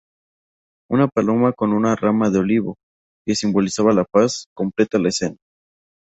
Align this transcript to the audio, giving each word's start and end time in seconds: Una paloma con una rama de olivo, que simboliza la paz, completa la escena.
Una 0.89 1.07
paloma 1.07 1.53
con 1.53 1.73
una 1.73 1.95
rama 1.95 2.31
de 2.31 2.39
olivo, 2.39 2.75
que 3.23 3.35
simboliza 3.35 3.83
la 3.93 4.03
paz, 4.03 4.47
completa 4.55 4.97
la 4.97 5.09
escena. 5.09 5.37